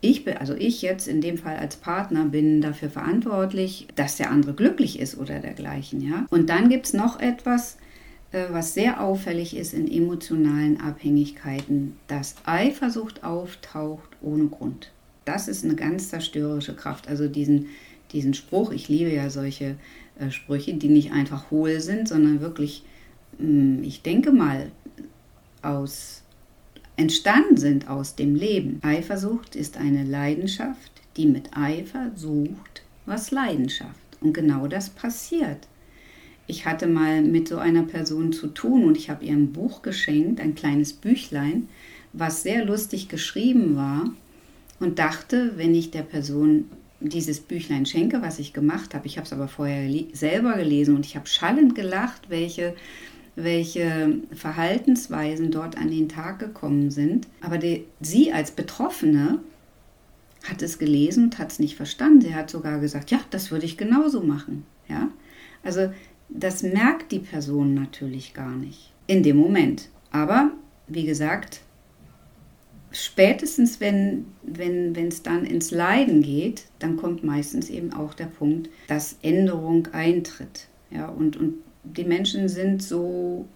Ich 0.00 0.24
bin, 0.24 0.36
also 0.38 0.54
ich 0.54 0.82
jetzt 0.82 1.06
in 1.06 1.20
dem 1.20 1.38
Fall 1.38 1.56
als 1.56 1.76
Partner 1.76 2.24
bin 2.24 2.60
dafür 2.60 2.90
verantwortlich, 2.90 3.86
dass 3.94 4.16
der 4.16 4.30
andere 4.30 4.54
glücklich 4.54 4.98
ist 4.98 5.18
oder 5.18 5.38
dergleichen, 5.38 6.00
ja. 6.00 6.26
Und 6.30 6.48
dann 6.48 6.70
gibt 6.70 6.86
es 6.86 6.92
noch 6.92 7.20
etwas, 7.20 7.76
äh, 8.32 8.46
was 8.50 8.74
sehr 8.74 9.00
auffällig 9.00 9.56
ist 9.56 9.74
in 9.74 9.90
emotionalen 9.90 10.80
Abhängigkeiten, 10.80 11.96
dass 12.06 12.34
Eifersucht 12.44 13.22
auftaucht 13.22 14.16
ohne 14.22 14.46
Grund. 14.46 14.90
Das 15.24 15.48
ist 15.48 15.64
eine 15.64 15.74
ganz 15.74 16.08
zerstörerische 16.08 16.74
Kraft. 16.74 17.08
Also 17.08 17.28
diesen, 17.28 17.66
diesen 18.12 18.34
Spruch, 18.34 18.72
ich 18.72 18.88
liebe 18.88 19.12
ja 19.12 19.30
solche 19.30 19.76
äh, 20.18 20.30
Sprüche, 20.30 20.74
die 20.74 20.88
nicht 20.88 21.12
einfach 21.12 21.50
hohl 21.50 21.80
sind, 21.80 22.08
sondern 22.08 22.40
wirklich, 22.40 22.82
mh, 23.38 23.46
hm, 23.46 23.82
ich 23.84 24.02
denke 24.02 24.32
mal, 24.32 24.70
aus 25.62 26.22
entstanden 26.96 27.56
sind 27.56 27.88
aus 27.88 28.14
dem 28.14 28.34
Leben. 28.34 28.80
Eifersucht 28.82 29.56
ist 29.56 29.78
eine 29.78 30.04
Leidenschaft, 30.04 30.92
die 31.16 31.26
mit 31.26 31.56
Eifer 31.56 32.10
sucht, 32.14 32.82
was 33.06 33.30
Leidenschaft. 33.30 33.94
Und 34.20 34.34
genau 34.34 34.66
das 34.66 34.90
passiert 34.90 35.66
ich 36.50 36.66
hatte 36.66 36.88
mal 36.88 37.22
mit 37.22 37.46
so 37.46 37.58
einer 37.58 37.84
Person 37.84 38.32
zu 38.32 38.48
tun 38.48 38.84
und 38.84 38.96
ich 38.96 39.08
habe 39.08 39.24
ihr 39.24 39.32
ein 39.32 39.52
Buch 39.52 39.82
geschenkt, 39.82 40.40
ein 40.40 40.56
kleines 40.56 40.92
Büchlein, 40.92 41.68
was 42.12 42.42
sehr 42.42 42.64
lustig 42.64 43.08
geschrieben 43.08 43.76
war 43.76 44.10
und 44.80 44.98
dachte, 44.98 45.52
wenn 45.56 45.74
ich 45.74 45.90
der 45.90 46.02
Person 46.02 46.64
dieses 47.00 47.40
Büchlein 47.40 47.86
schenke, 47.86 48.20
was 48.22 48.38
ich 48.38 48.52
gemacht 48.52 48.94
habe, 48.94 49.06
ich 49.06 49.16
habe 49.16 49.26
es 49.26 49.32
aber 49.32 49.48
vorher 49.48 49.88
selber 50.12 50.54
gelesen 50.54 50.96
und 50.96 51.06
ich 51.06 51.16
habe 51.16 51.26
schallend 51.26 51.74
gelacht, 51.74 52.28
welche, 52.28 52.74
welche 53.36 54.18
Verhaltensweisen 54.34 55.50
dort 55.50 55.78
an 55.78 55.90
den 55.90 56.08
Tag 56.08 56.38
gekommen 56.38 56.90
sind. 56.90 57.26
Aber 57.40 57.58
die, 57.58 57.84
sie 58.00 58.32
als 58.32 58.50
Betroffene 58.50 59.38
hat 60.44 60.62
es 60.62 60.78
gelesen 60.78 61.24
und 61.24 61.38
hat 61.38 61.52
es 61.52 61.58
nicht 61.58 61.76
verstanden. 61.76 62.22
Sie 62.22 62.34
hat 62.34 62.50
sogar 62.50 62.80
gesagt, 62.80 63.10
ja, 63.10 63.20
das 63.30 63.50
würde 63.50 63.66
ich 63.66 63.76
genauso 63.76 64.22
machen. 64.22 64.64
Ja? 64.88 65.08
Also 65.62 65.92
das 66.28 66.62
merkt 66.62 67.12
die 67.12 67.18
Person 67.18 67.74
natürlich 67.74 68.34
gar 68.34 68.56
nicht 68.56 68.92
in 69.06 69.22
dem 69.22 69.36
Moment. 69.36 69.88
Aber 70.12 70.50
wie 70.86 71.04
gesagt, 71.04 71.60
spätestens 73.20 73.80
wenn 73.80 74.24
wenn 74.42 74.94
es 74.94 75.22
dann 75.22 75.44
ins 75.44 75.70
Leiden 75.70 76.22
geht, 76.22 76.64
dann 76.78 76.96
kommt 76.96 77.22
meistens 77.22 77.68
eben 77.68 77.92
auch 77.92 78.14
der 78.14 78.26
Punkt, 78.26 78.70
dass 78.88 79.16
Änderung 79.22 79.88
eintritt. 79.92 80.68
Ja, 80.90 81.08
und, 81.08 81.36
und 81.36 81.54
die 81.84 82.04
Menschen 82.04 82.48
sind 82.48 82.82
so, 82.82 83.46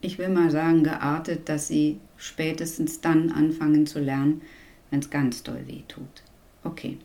ich 0.00 0.18
will 0.18 0.28
mal 0.28 0.50
sagen, 0.50 0.84
geartet, 0.84 1.48
dass 1.48 1.68
sie 1.68 1.98
spätestens 2.18 3.00
dann 3.00 3.32
anfangen 3.32 3.86
zu 3.86 3.98
lernen, 3.98 4.42
wenn 4.90 5.00
es 5.00 5.10
ganz 5.10 5.42
doll 5.42 5.62
weh 5.66 5.82
tut. 5.88 6.22
Okay. 6.62 6.98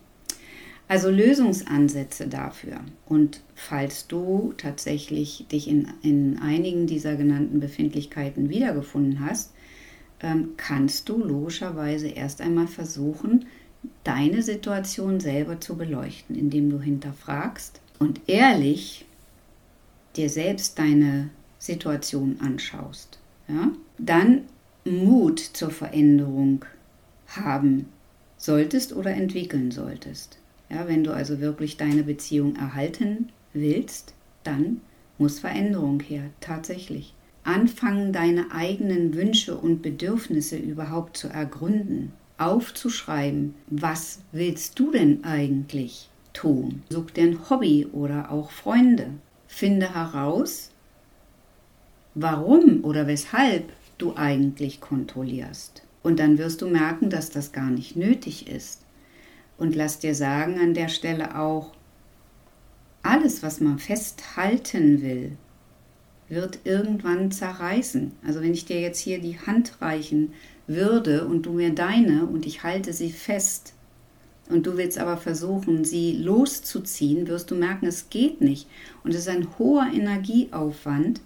Also 0.88 1.08
Lösungsansätze 1.08 2.28
dafür. 2.28 2.80
Und 3.06 3.40
falls 3.54 4.06
du 4.08 4.52
tatsächlich 4.56 5.46
dich 5.50 5.68
in, 5.68 5.88
in 6.02 6.38
einigen 6.38 6.86
dieser 6.86 7.16
genannten 7.16 7.60
Befindlichkeiten 7.60 8.50
wiedergefunden 8.50 9.20
hast, 9.20 9.52
ähm, 10.22 10.50
kannst 10.56 11.08
du 11.08 11.18
logischerweise 11.18 12.08
erst 12.08 12.40
einmal 12.40 12.66
versuchen, 12.66 13.46
deine 14.04 14.42
Situation 14.42 15.20
selber 15.20 15.60
zu 15.60 15.76
beleuchten, 15.76 16.36
indem 16.36 16.70
du 16.70 16.80
hinterfragst 16.80 17.80
und 17.98 18.20
ehrlich 18.26 19.06
dir 20.16 20.28
selbst 20.28 20.78
deine 20.78 21.30
Situation 21.58 22.38
anschaust. 22.40 23.18
Ja? 23.48 23.70
Dann 23.98 24.42
Mut 24.84 25.38
zur 25.38 25.70
Veränderung 25.70 26.64
haben 27.28 27.86
solltest 28.36 28.94
oder 28.94 29.12
entwickeln 29.12 29.70
solltest. 29.70 30.38
Ja, 30.70 30.88
wenn 30.88 31.04
du 31.04 31.12
also 31.12 31.40
wirklich 31.40 31.76
deine 31.76 32.02
Beziehung 32.02 32.56
erhalten 32.56 33.30
willst, 33.52 34.14
dann 34.44 34.80
muss 35.18 35.40
Veränderung 35.40 36.00
her, 36.00 36.30
tatsächlich. 36.40 37.12
Anfangen, 37.44 38.12
deine 38.12 38.52
eigenen 38.52 39.14
Wünsche 39.14 39.56
und 39.56 39.82
Bedürfnisse 39.82 40.56
überhaupt 40.56 41.16
zu 41.16 41.28
ergründen, 41.28 42.12
aufzuschreiben, 42.38 43.54
was 43.68 44.20
willst 44.32 44.78
du 44.78 44.90
denn 44.90 45.24
eigentlich 45.24 46.08
tun? 46.32 46.82
Such 46.90 47.10
dir 47.10 47.24
ein 47.24 47.50
Hobby 47.50 47.86
oder 47.92 48.30
auch 48.30 48.50
Freunde. 48.50 49.10
Finde 49.46 49.94
heraus, 49.94 50.70
warum 52.14 52.84
oder 52.84 53.06
weshalb 53.06 53.72
du 53.98 54.16
eigentlich 54.16 54.80
kontrollierst. 54.80 55.82
Und 56.02 56.18
dann 56.18 56.38
wirst 56.38 56.62
du 56.62 56.68
merken, 56.68 57.10
dass 57.10 57.30
das 57.30 57.52
gar 57.52 57.70
nicht 57.70 57.96
nötig 57.96 58.48
ist. 58.48 58.82
Und 59.58 59.74
lass 59.76 59.98
dir 59.98 60.14
sagen 60.14 60.58
an 60.58 60.72
der 60.72 60.88
Stelle 60.88 61.38
auch, 61.38 61.72
alles, 63.02 63.42
was 63.42 63.60
man 63.60 63.78
festhalten 63.78 65.02
will, 65.02 65.36
wird 66.30 66.60
irgendwann 66.64 67.30
zerreißen. 67.30 68.12
Also 68.26 68.40
wenn 68.40 68.54
ich 68.54 68.64
dir 68.64 68.80
jetzt 68.80 69.00
hier 69.00 69.20
die 69.20 69.38
Hand 69.38 69.82
reichen 69.82 70.32
würde 70.66 71.26
und 71.26 71.42
du 71.42 71.52
mir 71.52 71.74
deine 71.74 72.24
und 72.24 72.46
ich 72.46 72.62
halte 72.62 72.92
sie 72.92 73.10
fest 73.10 73.74
und 74.48 74.66
du 74.66 74.76
willst 74.76 74.98
aber 74.98 75.16
versuchen, 75.16 75.84
sie 75.84 76.12
loszuziehen, 76.12 77.26
wirst 77.26 77.50
du 77.50 77.56
merken, 77.56 77.86
es 77.86 78.08
geht 78.08 78.40
nicht. 78.40 78.68
Und 79.04 79.10
es 79.10 79.20
ist 79.20 79.28
ein 79.28 79.58
hoher 79.58 79.86
Energieaufwand, 79.92 81.20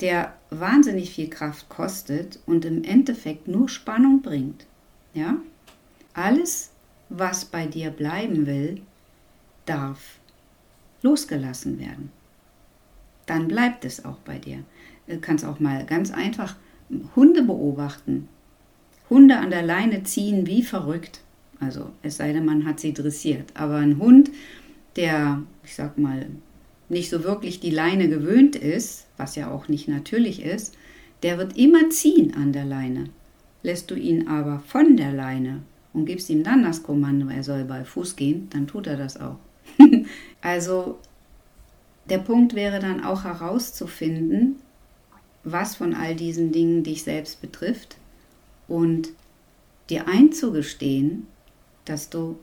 der 0.00 0.34
wahnsinnig 0.50 1.10
viel 1.10 1.28
Kraft 1.28 1.68
kostet 1.68 2.38
und 2.46 2.64
im 2.64 2.82
Endeffekt 2.84 3.48
nur 3.48 3.68
Spannung 3.68 4.22
bringt. 4.22 4.66
Ja? 5.12 5.36
Alles 6.14 6.70
was 7.08 7.44
bei 7.44 7.66
dir 7.66 7.90
bleiben 7.90 8.46
will, 8.46 8.80
darf. 9.66 10.18
losgelassen 11.02 11.78
werden. 11.78 12.10
Dann 13.26 13.48
bleibt 13.48 13.84
es 13.84 14.04
auch 14.04 14.18
bei 14.18 14.38
dir. 14.38 14.58
Du 15.06 15.18
kannst 15.18 15.44
auch 15.44 15.60
mal 15.60 15.84
ganz 15.86 16.10
einfach 16.10 16.56
Hunde 17.16 17.42
beobachten. 17.42 18.28
Hunde 19.10 19.38
an 19.38 19.50
der 19.50 19.62
Leine 19.62 20.02
ziehen 20.02 20.46
wie 20.46 20.62
verrückt. 20.62 21.20
Also 21.60 21.90
es 22.02 22.16
sei 22.16 22.32
denn, 22.32 22.44
man 22.44 22.64
hat 22.64 22.80
sie 22.80 22.92
dressiert. 22.92 23.52
Aber 23.54 23.76
ein 23.76 23.98
Hund, 23.98 24.30
der, 24.96 25.42
ich 25.64 25.74
sag 25.74 25.98
mal, 25.98 26.26
nicht 26.88 27.10
so 27.10 27.24
wirklich 27.24 27.60
die 27.60 27.70
Leine 27.70 28.08
gewöhnt 28.08 28.56
ist, 28.56 29.06
was 29.16 29.36
ja 29.36 29.50
auch 29.50 29.68
nicht 29.68 29.88
natürlich 29.88 30.42
ist, 30.42 30.76
der 31.22 31.38
wird 31.38 31.56
immer 31.56 31.90
ziehen 31.90 32.34
an 32.34 32.52
der 32.52 32.64
Leine. 32.64 33.08
Lässt 33.62 33.90
du 33.90 33.94
ihn 33.94 34.28
aber 34.28 34.60
von 34.66 34.96
der 34.96 35.12
Leine 35.12 35.62
und 35.94 36.04
gibst 36.04 36.28
ihm 36.28 36.42
dann 36.42 36.62
das 36.62 36.82
Kommando, 36.82 37.28
er 37.28 37.42
soll 37.42 37.64
bei 37.64 37.84
Fuß 37.84 38.16
gehen, 38.16 38.48
dann 38.50 38.66
tut 38.66 38.86
er 38.86 38.96
das 38.96 39.18
auch. 39.18 39.38
also 40.42 40.98
der 42.10 42.18
Punkt 42.18 42.54
wäre 42.54 42.80
dann 42.80 43.04
auch 43.04 43.24
herauszufinden, 43.24 44.56
was 45.42 45.76
von 45.76 45.94
all 45.94 46.14
diesen 46.14 46.52
Dingen 46.52 46.82
dich 46.82 47.02
selbst 47.02 47.40
betrifft 47.40 47.96
und 48.68 49.10
dir 49.90 50.08
einzugestehen, 50.08 51.26
dass 51.84 52.08
du 52.08 52.38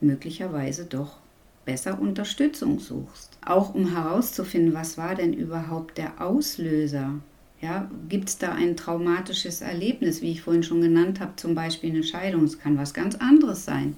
möglicherweise 0.00 0.84
doch 0.84 1.18
besser 1.64 2.00
Unterstützung 2.00 2.80
suchst. 2.80 3.36
Auch 3.44 3.74
um 3.74 3.94
herauszufinden, 3.94 4.72
was 4.72 4.96
war 4.96 5.14
denn 5.14 5.34
überhaupt 5.34 5.98
der 5.98 6.20
Auslöser? 6.20 7.14
Ja, 7.60 7.90
gibt 8.08 8.28
es 8.28 8.38
da 8.38 8.52
ein 8.52 8.76
traumatisches 8.76 9.60
Erlebnis, 9.60 10.22
wie 10.22 10.30
ich 10.30 10.42
vorhin 10.42 10.62
schon 10.62 10.80
genannt 10.80 11.20
habe, 11.20 11.32
zum 11.36 11.54
Beispiel 11.54 11.90
eine 11.90 12.04
Scheidung? 12.04 12.44
Es 12.44 12.58
kann 12.58 12.78
was 12.78 12.94
ganz 12.94 13.16
anderes 13.16 13.64
sein. 13.64 13.96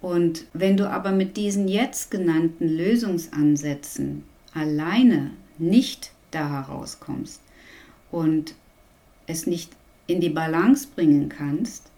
Und 0.00 0.46
wenn 0.52 0.76
du 0.76 0.88
aber 0.88 1.12
mit 1.12 1.36
diesen 1.36 1.68
jetzt 1.68 2.10
genannten 2.10 2.68
Lösungsansätzen 2.68 4.24
alleine 4.54 5.32
nicht 5.58 6.12
da 6.30 6.48
herauskommst 6.48 7.40
und 8.10 8.54
es 9.26 9.46
nicht 9.46 9.72
in 10.06 10.20
die 10.20 10.30
Balance 10.30 10.88
bringen 10.94 11.28
kannst, 11.28 11.90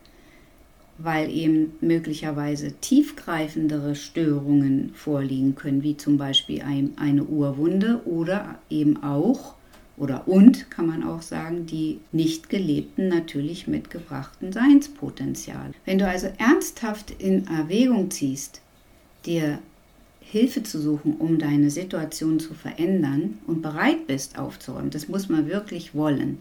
weil 0.99 1.31
eben 1.31 1.73
möglicherweise 1.81 2.73
tiefgreifendere 2.73 3.95
Störungen 3.95 4.93
vorliegen 4.95 5.55
können, 5.55 5.83
wie 5.83 5.97
zum 5.97 6.19
Beispiel 6.19 6.63
ein, 6.63 6.93
eine 6.97 7.25
Urwunde 7.25 8.03
oder 8.05 8.59
eben 8.69 9.03
auch 9.03 9.55
oder 10.03 10.27
und 10.27 10.69
kann 10.69 10.89
man 10.89 11.05
auch 11.05 11.23
sagen, 11.23 11.65
die 11.65 12.01
nicht 12.11 12.51
gelebten 12.51 13.07
natürlich 13.07 13.69
mitgebrachten 13.69 14.53
Seinspotenzial. 14.53 15.71
Wenn 15.85 15.99
du 15.99 16.09
also 16.09 16.29
ernsthaft 16.39 17.13
in 17.19 17.47
Erwägung 17.47 18.11
ziehst, 18.11 18.63
dir 19.25 19.61
Hilfe 20.21 20.65
zu 20.65 20.81
suchen, 20.81 21.15
um 21.19 21.39
deine 21.39 21.71
Situation 21.71 22.41
zu 22.41 22.53
verändern 22.53 23.39
und 23.47 23.63
bereit 23.63 24.09
bist 24.09 24.41
aufzuräumen, 24.41 24.91
das 24.91 25.07
muss 25.07 25.29
man 25.29 25.47
wirklich 25.47 25.95
wollen, 25.95 26.39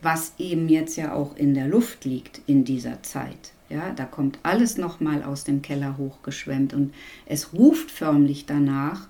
was 0.00 0.34
eben 0.38 0.68
jetzt 0.68 0.96
ja 0.96 1.14
auch 1.14 1.36
in 1.36 1.54
der 1.54 1.66
Luft 1.66 2.04
liegt 2.04 2.42
in 2.46 2.64
dieser 2.64 3.02
Zeit. 3.02 3.54
Ja, 3.68 3.90
da 3.90 4.04
kommt 4.04 4.38
alles 4.44 4.78
nochmal 4.78 5.24
aus 5.24 5.42
dem 5.42 5.62
Keller 5.62 5.98
hochgeschwemmt 5.98 6.74
und 6.74 6.94
es 7.26 7.52
ruft 7.52 7.90
förmlich 7.90 8.46
danach, 8.46 9.08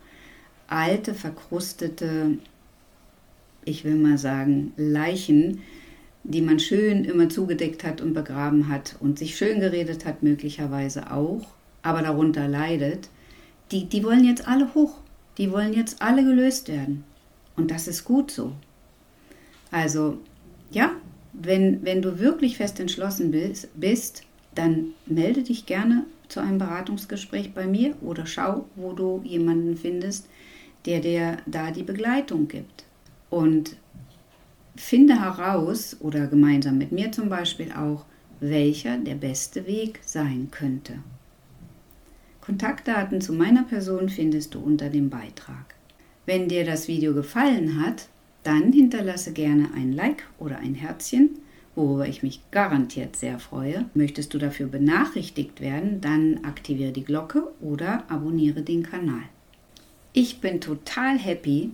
alte, 0.69 1.13
verkrustete, 1.13 2.39
ich 3.69 3.85
will 3.85 3.97
mal 3.97 4.19
sagen, 4.19 4.73
Leichen, 4.77 5.61
die 6.25 6.43
man 6.43 6.59
schön 6.59 7.05
immer 7.05 7.29
zugedeckt 7.29 7.85
hat 7.85 8.01
und 8.01 8.15
begraben 8.15 8.69
hat 8.69 8.97
und 9.01 9.19
sich 9.19 9.37
schön 9.37 9.61
geredet 9.61 10.05
hat, 10.05 10.23
möglicherweise 10.23 11.13
auch, 11.13 11.47
aber 11.83 12.03
darunter 12.03 12.49
leidet, 12.49 13.09
die, 13.71 13.85
die 13.85 14.03
wollen 14.03 14.25
jetzt 14.25 14.49
alle 14.49 14.75
hoch. 14.75 14.99
Die 15.37 15.53
wollen 15.53 15.73
jetzt 15.73 16.03
alle 16.03 16.25
gelöst 16.25 16.69
werden. 16.69 17.05
Und 17.57 17.71
das 17.71 17.87
ist 17.87 18.05
gut 18.05 18.31
so. 18.31 18.53
Also, 19.71 20.19
ja, 20.71 20.93
wenn, 21.33 21.85
wenn 21.85 22.03
du 22.03 22.19
wirklich 22.19 22.57
fest 22.57 22.81
entschlossen 22.81 23.31
bist, 23.31 23.69
bist, 23.79 24.23
dann 24.55 24.95
melde 25.07 25.43
dich 25.43 25.67
gerne 25.67 26.05
zu 26.29 26.41
einem 26.41 26.59
Beratungsgespräch 26.59 27.55
bei 27.55 27.67
mir 27.67 27.95
oder 28.03 28.27
schau, 28.27 28.65
wo 28.75 28.93
du 28.93 29.23
jemanden 29.25 29.77
findest, 29.77 30.27
der 30.87 31.01
dir 31.01 31.37
da 31.47 31.71
die 31.71 31.83
Begleitung 31.83 32.49
gibt. 32.49 32.88
Und 33.31 33.77
finde 34.77 35.21
heraus, 35.21 35.97
oder 36.01 36.27
gemeinsam 36.27 36.79
mit 36.79 36.93
mir 36.93 37.13
zum 37.13 37.29
Beispiel 37.29 37.73
auch, 37.73 38.05
welcher 38.41 38.97
der 38.99 39.17
beste 39.17 39.67
Weg 39.67 40.01
sein 40.05 40.49
könnte. 40.51 40.95
Kontaktdaten 42.41 43.21
zu 43.21 43.33
meiner 43.33 43.65
Person 43.65 44.09
findest 44.09 44.55
du 44.55 44.61
unter 44.61 44.89
dem 44.89 45.11
Beitrag. 45.11 45.75
Wenn 46.25 46.49
dir 46.49 46.65
das 46.65 46.89
Video 46.89 47.13
gefallen 47.13 47.85
hat, 47.85 48.09
dann 48.43 48.73
hinterlasse 48.73 49.33
gerne 49.33 49.69
ein 49.75 49.93
Like 49.93 50.25
oder 50.39 50.59
ein 50.59 50.75
Herzchen, 50.75 51.31
worüber 51.75 52.09
ich 52.09 52.23
mich 52.23 52.41
garantiert 52.51 53.17
sehr 53.17 53.39
freue. 53.39 53.85
Möchtest 53.95 54.33
du 54.33 54.39
dafür 54.39 54.67
benachrichtigt 54.67 55.61
werden, 55.61 56.01
dann 56.01 56.45
aktiviere 56.45 56.93
die 56.93 57.05
Glocke 57.05 57.49
oder 57.61 58.05
abonniere 58.11 58.63
den 58.63 58.83
Kanal. 58.83 59.23
Ich 60.13 60.41
bin 60.41 60.61
total 60.61 61.19
happy, 61.19 61.71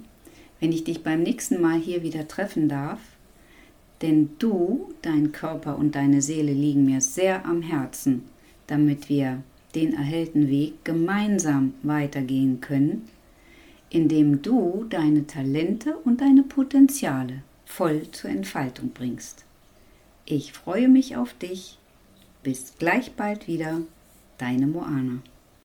wenn 0.65 0.73
ich 0.73 0.85
dich 0.85 1.03
beim 1.03 1.23
nächsten 1.23 1.61
Mal 1.61 1.79
hier 1.79 2.03
wieder 2.03 2.27
treffen 2.27 2.71
darf, 2.71 2.99
denn 4.01 4.31
du, 4.39 4.95
dein 5.03 5.31
Körper 5.31 5.77
und 5.77 5.95
deine 5.95 6.23
Seele 6.23 6.55
liegen 6.55 6.87
mir 6.87 7.03
sehr 7.03 7.45
am 7.45 7.61
Herzen, 7.61 8.23
damit 8.67 9.11
wir 9.11 9.43
den 9.75 9.93
erhellten 9.93 10.49
Weg 10.49 10.83
gemeinsam 10.83 11.75
weitergehen 11.83 12.63
können, 12.63 13.07
indem 13.91 14.41
du 14.41 14.87
deine 14.89 15.27
Talente 15.27 15.99
und 15.99 16.23
deine 16.23 16.45
Potenziale 16.45 17.43
voll 17.67 18.11
zur 18.13 18.31
Entfaltung 18.31 18.89
bringst. 18.95 19.45
Ich 20.25 20.55
freue 20.55 20.89
mich 20.89 21.15
auf 21.15 21.35
dich. 21.35 21.79
Bis 22.43 22.73
gleich 22.79 23.13
bald 23.13 23.49
wieder, 23.49 23.83
deine 24.39 24.67
Moana. 24.67 25.19